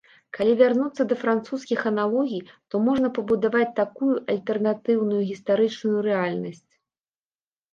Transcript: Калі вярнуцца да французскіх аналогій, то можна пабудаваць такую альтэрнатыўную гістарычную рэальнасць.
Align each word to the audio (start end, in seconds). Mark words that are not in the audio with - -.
Калі 0.35 0.53
вярнуцца 0.59 1.01
да 1.11 1.15
французскіх 1.23 1.83
аналогій, 1.91 2.41
то 2.73 2.81
можна 2.87 3.07
пабудаваць 3.19 3.69
такую 3.81 4.09
альтэрнатыўную 4.37 5.21
гістарычную 5.29 5.99
рэальнасць. 6.11 6.67